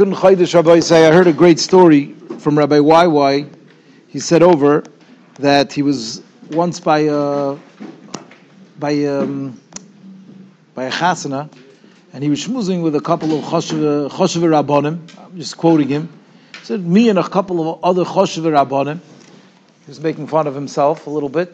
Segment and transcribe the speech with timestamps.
[0.00, 3.54] Second Chaydish Rabbi say, I heard a great story from Rabbi YY.
[4.08, 4.82] He said over
[5.34, 7.58] that he was once by a
[8.78, 9.60] by um,
[10.74, 11.52] by a chasana,
[12.14, 15.18] and he was schmoozing with a couple of choshev rabbanim.
[15.22, 16.08] I'm just quoting him.
[16.60, 19.00] He said, me and a couple of other choshev rabbanim.
[19.00, 21.52] He was making fun of himself a little bit,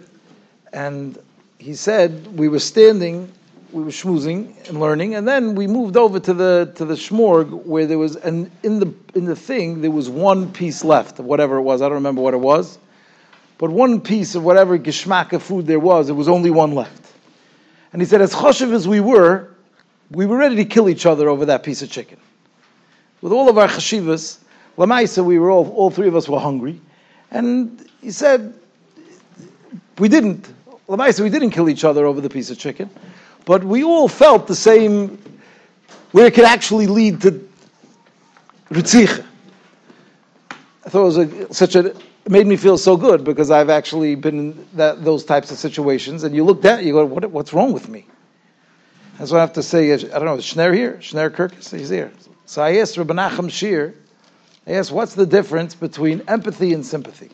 [0.72, 1.18] and
[1.58, 3.32] he said we were standing
[3.72, 7.50] we were schmoozing and learning, and then we moved over to the to the shmorg
[7.64, 11.57] where there was and in the in the thing there was one piece left whatever
[11.57, 11.82] it was.
[11.82, 12.79] I don't remember what it was,
[13.58, 17.12] but one piece of whatever geschmack of food there was, there was only one left.
[17.93, 19.48] And he said, as choshev as we were,
[20.10, 22.18] we were ready to kill each other over that piece of chicken.
[23.21, 24.38] With all of our chashivas,
[24.76, 26.80] lamaisa, we were all all three of us were hungry,
[27.30, 28.54] and he said,
[29.98, 30.52] we didn't.
[30.88, 32.88] Lamaisa, we didn't kill each other over the piece of chicken.
[33.47, 35.19] But we all felt the same,
[36.11, 37.48] where it could actually lead to
[38.70, 39.25] Ritzicha.
[40.84, 41.97] I thought it was a, such a, it
[42.28, 46.25] made me feel so good because I've actually been in that, those types of situations.
[46.25, 48.06] And you look down, you go, what, what's wrong with me?
[49.16, 49.92] That's what I have to say.
[49.92, 50.98] I don't know, is Schneer here?
[51.00, 51.77] Schneer Kirkus?
[51.77, 52.12] He's here.
[52.47, 53.94] So I asked Rabbi Nachum Shir,
[54.66, 57.31] I asked, what's the difference between empathy and sympathy?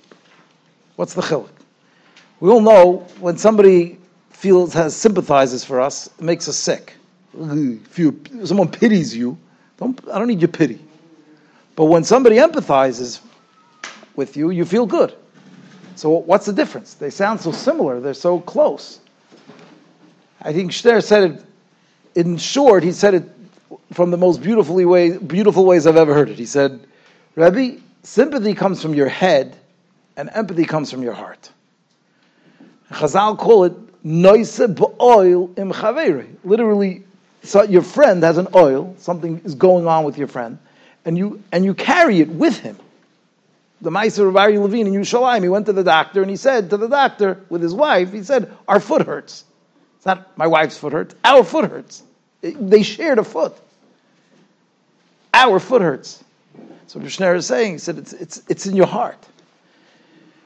[0.96, 1.48] What's the chiluk?
[2.40, 3.98] We all know when somebody
[4.42, 6.94] feels has sympathizes for us, it makes us sick.
[7.32, 9.38] If you, someone pities you,
[9.78, 10.80] don't, I don't need your pity.
[11.76, 13.20] But when somebody empathizes
[14.16, 15.14] with you, you feel good.
[15.94, 16.94] So what's the difference?
[16.94, 18.00] They sound so similar.
[18.00, 18.98] They're so close.
[20.40, 21.44] I think Schneer said it.
[22.16, 23.28] In short, he said it
[23.92, 26.36] from the most beautifully way, beautiful ways I've ever heard it.
[26.36, 26.80] He said,
[27.36, 29.56] "Rabbi, sympathy comes from your head,
[30.16, 31.48] and empathy comes from your heart."
[32.90, 33.72] Chazal call it
[34.04, 34.60] noise
[35.00, 35.72] oil im
[36.44, 37.04] Literally,
[37.42, 40.58] so your friend has an oil, something is going on with your friend,
[41.04, 42.76] and you and you carry it with him.
[43.80, 46.70] The Meiser of Aryeh Levin in Yerushalayim, he went to the doctor and he said
[46.70, 49.44] to the doctor with his wife, he said, Our foot hurts.
[49.96, 52.02] It's not my wife's foot hurts, our foot hurts.
[52.42, 53.56] They shared a foot.
[55.32, 56.22] Our foot hurts.
[56.86, 59.16] So Rishner is saying, he said, it's, it's, it's in your heart.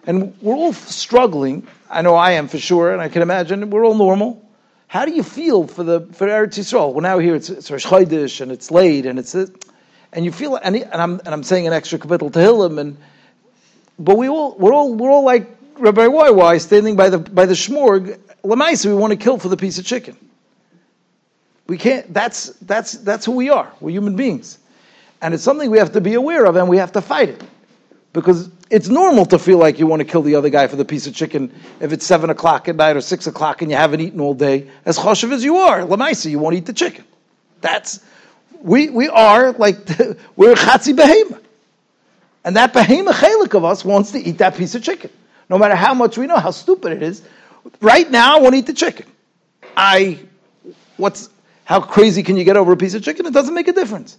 [0.06, 1.66] And we're all struggling.
[1.88, 4.42] I know I am for sure, and I can imagine we're all normal.
[4.88, 6.92] How do you feel for the for Eretz Yisrael?
[6.92, 10.56] Well, now here it's, it's Rosh Chodesh and it's late and it's and you feel
[10.56, 12.96] and, and I'm and I'm saying an extra capital Tehillim and
[13.98, 17.54] but we all we're all we're all like Rabbi YY standing by the by the
[17.54, 18.18] shmorg.
[18.44, 20.16] Lamaisa, we want to kill for the piece of chicken.
[21.66, 22.12] We can't.
[22.14, 23.72] That's that's that's who we are.
[23.80, 24.58] We're human beings,
[25.20, 27.42] and it's something we have to be aware of, and we have to fight it
[28.16, 30.86] because it's normal to feel like you want to kill the other guy for the
[30.86, 34.00] piece of chicken if it's seven o'clock at night or six o'clock and you haven't
[34.00, 34.70] eaten all day.
[34.86, 37.04] As choshev as you are, lamaisa, you won't eat the chicken.
[37.60, 38.00] That's
[38.62, 39.76] we we are like
[40.36, 41.38] we're chatzi behema,
[42.42, 45.10] and that behema chelik of us wants to eat that piece of chicken,
[45.50, 47.22] no matter how much we know how stupid it is.
[47.82, 49.04] Right now, I want to eat the chicken.
[49.76, 50.20] I
[50.96, 51.28] what's
[51.66, 53.26] how crazy can you get over a piece of chicken?
[53.26, 54.16] It doesn't make a difference.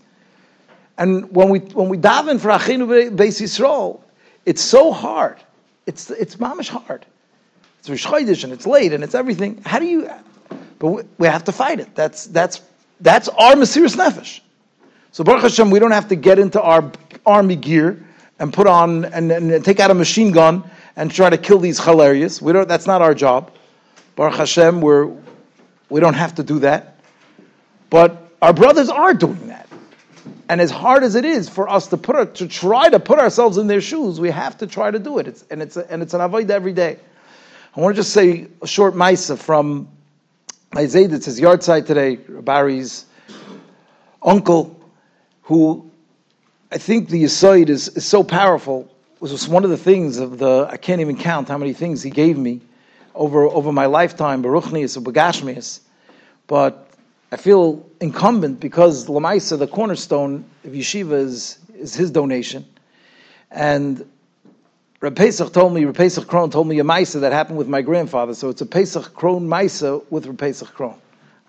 [0.98, 4.02] And when we when we daven for Achinu Beis Yisrael,
[4.46, 5.38] it's so hard.
[5.86, 7.06] It's it's mamish hard.
[7.80, 9.62] It's Rosh Chodesh and it's late and it's everything.
[9.66, 10.10] How do you?
[10.80, 11.94] But we, we have to fight it.
[11.96, 12.62] That's that's
[13.02, 14.42] that's our Mesiris Nefesh.
[15.12, 16.92] So Baruch Hashem, we don't have to get into our
[17.26, 18.04] army gear
[18.40, 20.64] and put on and, and take out a machine gun
[20.96, 22.42] and try to kill these hilarious.
[22.42, 22.68] We don't.
[22.68, 23.52] That's not our job.
[24.16, 25.12] Baruch Hashem, we're
[25.90, 27.00] we don't have to do that.
[27.90, 29.67] But our brothers are doing that.
[30.50, 33.58] And as hard as it is for us to put to try to put ourselves
[33.58, 35.28] in their shoes, we have to try to do it.
[35.28, 36.98] It's, and it's a, and it's an avoid every day.
[37.76, 39.90] I want to just say a short ma'isa from
[40.74, 41.12] my Zayd.
[41.12, 42.16] It's his yahrzeit today.
[42.16, 43.06] Barry's
[44.22, 44.80] uncle,
[45.44, 45.92] who
[46.72, 48.94] I think the Yisoid is, is so powerful.
[49.20, 52.04] Was just one of the things of the I can't even count how many things
[52.04, 52.62] he gave me
[53.16, 54.44] over over my lifetime.
[54.44, 55.82] Baruchnius or Bagashmius,
[56.46, 56.87] but
[57.32, 62.66] I feel incumbent because Lamaisa, the cornerstone of yeshiva, is, is his donation.
[63.52, 64.10] And
[65.02, 67.82] Reb Pesach told me, Reb Pesach Krohn told me a Maisa that happened with my
[67.82, 68.34] grandfather.
[68.34, 70.96] So it's a Pesach Krohn Maisa with Reb Pesach Krohn.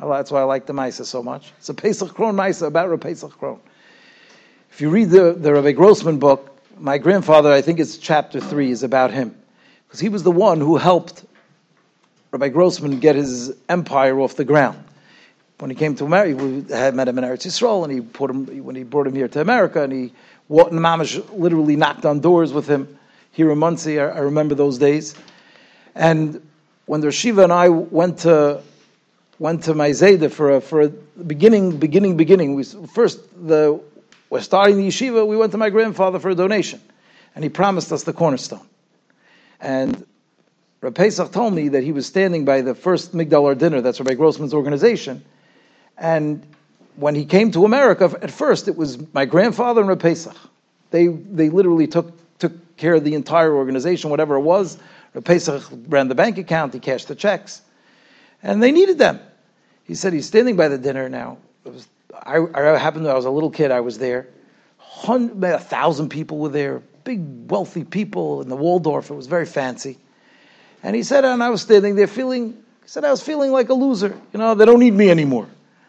[0.00, 1.52] That's why I like the Maisa so much.
[1.58, 3.60] It's a Pesach Krohn Maisa about Reb Pesach Krohn.
[4.72, 8.70] If you read the, the Rabbi Grossman book, my grandfather, I think it's chapter three,
[8.70, 9.34] is about him.
[9.86, 11.24] Because he was the one who helped
[12.32, 14.84] Rabbi Grossman get his empire off the ground
[15.58, 18.30] when he came to America, we had met him in Eretz Yisrael, and he put
[18.30, 20.12] him when he brought him here to America, and he
[20.46, 22.98] what Mamash literally knocked on doors with him
[23.32, 24.00] here in Monsey.
[24.00, 25.14] I, I remember those days,
[25.94, 26.40] and
[26.86, 28.62] when the Shiva and I went to
[29.38, 32.54] went to my Zayda for a, for a beginning, beginning, beginning.
[32.54, 33.80] We first the
[34.30, 36.80] we're starting the yeshiva, we went to my grandfather for a donation.
[37.34, 38.66] And he promised us the cornerstone.
[39.60, 40.06] And
[40.80, 44.14] Rabbi Pesach told me that he was standing by the first Migdal dinner, that's Rabbi
[44.14, 45.24] Grossman's organization.
[45.98, 46.46] And
[46.96, 50.36] when he came to America, at first it was my grandfather and Pesach.
[50.90, 54.78] They, they literally took, took care of the entire organization, whatever it was.
[55.24, 57.62] Pesach ran the bank account, he cashed the checks.
[58.42, 59.20] And they needed them.
[59.84, 61.38] He said he's standing by the dinner now.
[61.64, 64.28] It was, I, I happened to, I was a little kid, I was there.
[64.76, 69.10] Hundred, a thousand people were there, big wealthy people in the Waldorf.
[69.10, 69.98] It was very fancy.
[70.82, 72.52] And he said, and I was standing there feeling,
[72.82, 74.16] he said, I was feeling like a loser.
[74.32, 75.48] You know, they don't need me anymore.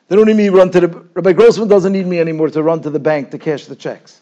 [0.09, 2.63] They don't need me to run to the, Rabbi Grossman doesn't need me anymore to
[2.63, 4.19] run to the bank to cash the checks.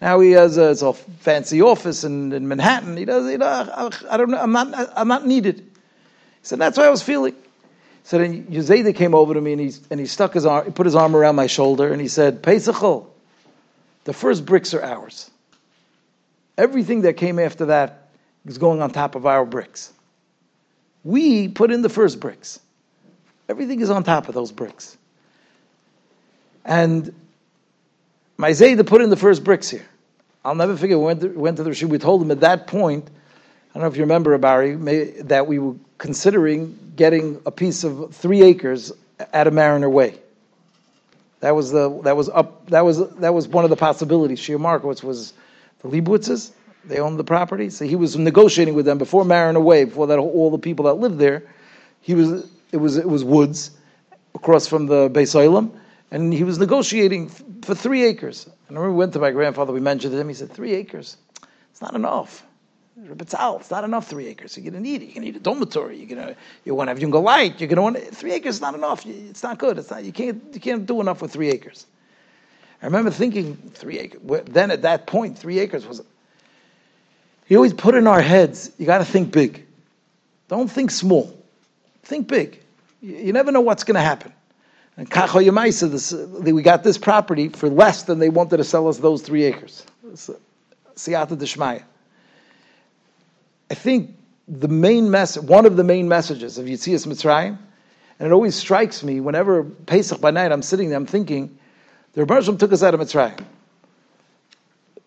[0.00, 2.96] Now he has a, a fancy office in, in, Manhattan.
[2.96, 3.46] He does, you know,
[4.10, 5.58] I, don't know, I'm not, I'm not needed.
[5.58, 5.62] He
[6.42, 7.34] said, that's what I was feeling.
[8.04, 10.70] So then Yuzayda came over to me and he, and he stuck his arm, he
[10.70, 13.06] put his arm around my shoulder and he said, Pesachol,
[14.04, 15.30] the first bricks are ours.
[16.56, 18.08] Everything that came after that
[18.46, 19.92] is going on top of our bricks.
[21.04, 22.58] We put in the first bricks.
[23.50, 24.96] Everything is on top of those bricks.
[26.66, 27.14] And
[28.36, 29.86] my Zayda put in the first bricks here.
[30.44, 32.66] I'll never forget, we went to, went to the Rashid, we told him at that
[32.66, 34.74] point, I don't know if you remember, Barry,
[35.22, 38.92] that we were considering getting a piece of three acres
[39.32, 40.18] at a Mariner Way.
[41.40, 44.40] That was the that was up that was that was one of the possibilities.
[44.40, 45.34] Shia Markowitz was
[45.82, 46.52] the Leibowitzes.
[46.86, 50.18] They owned the property, so he was negotiating with them before Mariner Way, before that
[50.18, 51.42] all the people that lived there.
[52.00, 53.70] He was it was it was woods
[54.34, 55.70] across from the Beis Olam,
[56.10, 57.28] and he was negotiating
[57.62, 58.46] for three acres.
[58.68, 59.72] And I remember we went to my grandfather.
[59.72, 60.28] We mentioned to him.
[60.28, 61.16] He said, three acres,
[61.70, 62.44] it's not enough.
[62.98, 64.56] Betzal, it's not enough three acres.
[64.56, 65.06] You're going to need it.
[65.06, 65.98] You're going to need a dormitory.
[65.98, 67.60] You're going to you want to have young light.
[67.60, 68.56] You're going to want three acres.
[68.56, 69.04] Is not enough.
[69.04, 69.78] It's not good.
[69.78, 70.02] It's not.
[70.02, 71.86] You can't you can't do enough with three acres.
[72.80, 74.20] I remember thinking three acres.
[74.46, 76.02] Then at that point, three acres was.
[77.44, 78.72] He always put in our heads.
[78.78, 79.66] You got to think big.
[80.48, 81.36] Don't think small.
[82.02, 82.60] Think big.
[83.02, 84.32] You, you never know what's going to happen.
[84.96, 88.98] And Kacho Yemaisa, we got this property for less than they wanted to sell us
[88.98, 89.84] those three acres.
[90.94, 91.82] Siyata Deshmaya.
[93.70, 94.16] I think
[94.48, 97.58] the main message, one of the main messages of Yitzias Mitzrayim,
[98.18, 101.58] and it always strikes me whenever Pesach by night I'm sitting there, I'm thinking,
[102.14, 103.44] the Rebbe took us out of Mitzrayim.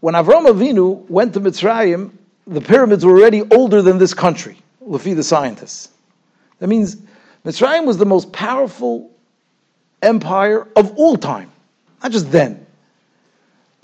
[0.01, 2.11] When Avram Avinu went to Mitzrayim,
[2.45, 5.89] the pyramids were already older than this country, Lefi the scientists.
[6.59, 6.97] That means
[7.45, 9.09] Mitzrayim was the most powerful
[10.01, 11.51] empire of all time,
[12.01, 12.65] not just then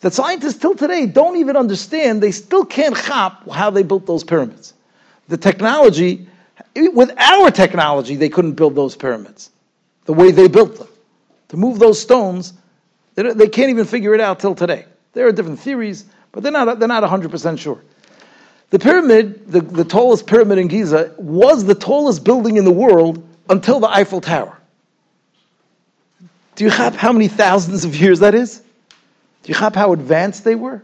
[0.05, 4.23] that scientists till today don't even understand, they still can't chop how they built those
[4.23, 4.75] pyramids.
[5.29, 6.27] The technology,
[6.75, 9.49] with our technology, they couldn't build those pyramids
[10.05, 10.87] the way they built them.
[11.47, 12.53] To move those stones,
[13.15, 14.85] they, they can't even figure it out till today.
[15.13, 17.81] There are different theories, but they're not, they're not 100% sure.
[18.69, 23.27] The pyramid, the, the tallest pyramid in Giza, was the tallest building in the world
[23.49, 24.55] until the Eiffel Tower.
[26.55, 28.59] Do you have how many thousands of years that is?
[29.43, 30.77] Do you chap how advanced they were?
[30.77, 30.83] It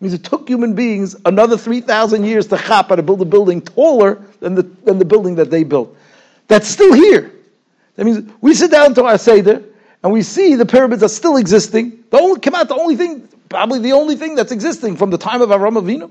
[0.00, 4.20] means it took human beings another 3,000 years to how to build a building taller
[4.40, 5.94] than the, than the building that they built.
[6.48, 7.30] That's still here.
[7.96, 9.62] That means we sit down to our Seder
[10.02, 12.02] and we see the pyramids are still existing.
[12.10, 15.18] The only, come out the only thing, probably the only thing that's existing from the
[15.18, 16.10] time of Avram Avinu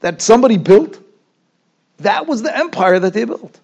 [0.00, 0.98] that somebody built,
[1.98, 3.60] that was the empire that they built.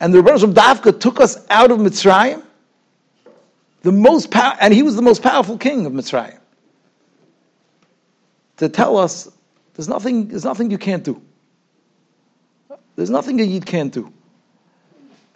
[0.00, 2.42] And the Rebbe of Dafka took us out of Mitzrayim
[3.82, 6.38] the most power, and he was the most powerful king of Mitzrayim.
[8.58, 9.30] To tell us
[9.74, 11.20] there's nothing, there's nothing you can't do.
[12.96, 14.12] There's nothing a Yid can't do.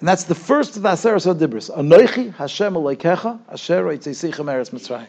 [0.01, 1.75] And that's the first of the Aseres HaDibris.
[1.75, 5.07] Anoichi Hashem Aleikecha Asher Eitzeisichem Eretz Mitzrayim.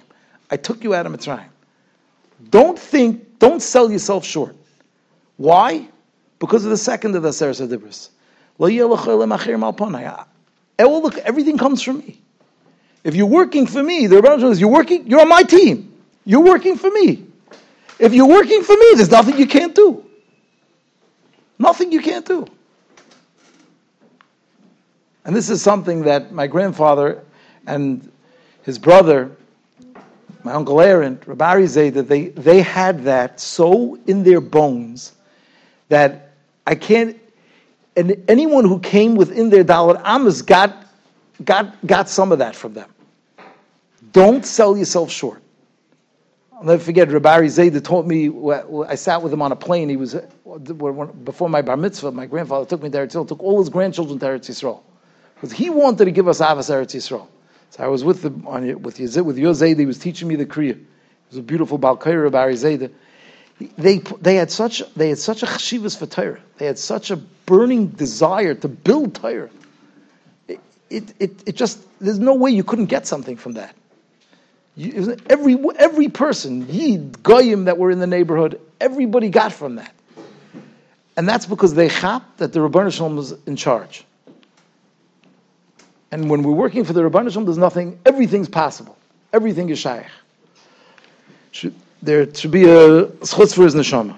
[0.49, 1.49] I took you out of Mitzrayim.
[2.49, 4.55] Don't think, don't sell yourself short.
[5.35, 5.89] Why?
[6.39, 8.09] Because of the second of the Aseres HaDibris.
[11.25, 12.21] Everything comes from me.
[13.05, 15.93] If you're working for me, the Rebbe says, you're working, you're on my team.
[16.25, 17.23] You're working for me.
[17.99, 20.03] If you're working for me, there's nothing you can't do.
[21.59, 22.47] Nothing you can't do.
[25.23, 27.23] And this is something that my grandfather
[27.67, 28.11] and
[28.63, 29.31] his brother,
[30.43, 35.13] my uncle Aaron, Rabari say that they, they had that so in their bones
[35.89, 36.31] that
[36.65, 37.19] I can't,
[37.95, 40.87] and anyone who came within their daled amos got,
[41.43, 42.89] got, got some of that from them.
[44.15, 45.41] Don't sell yourself short.
[46.53, 48.31] I'll never forget, Rabbi Zayda taught me,
[48.87, 49.89] I sat with him on a plane.
[49.89, 50.25] He was, uh,
[51.25, 54.17] before my bar mitzvah, my grandfather took me to Eretz Yisrael, took all his grandchildren
[54.19, 54.81] to Eretz Yisrael.
[55.33, 57.27] Because he wanted to give us Avas Eretz Yisrael.
[57.71, 59.35] So I was with the on with Yazid, with.
[59.35, 60.69] He was teaching me the Kriya.
[60.69, 60.85] It
[61.29, 62.89] was a beautiful Balkaira Bari Zayda.
[63.77, 66.39] They they had such they had such a chshivas for Torah.
[66.57, 69.49] They had such a burning desire to build Torah.
[70.47, 73.75] It, it, it, it just there's no way you couldn't get something from that.
[74.77, 79.93] Every every person, Yid, Goyim that were in the neighborhood, everybody got from that.
[81.17, 84.03] And that's because they chap that the Ribono Shel Olam was in charge.
[86.11, 88.97] And when we're working for the Ribono Shel Olam, there's nothing, everything's possible.
[89.31, 90.05] Everything is shaykh.
[92.01, 94.15] There should be a schutz for his neshama.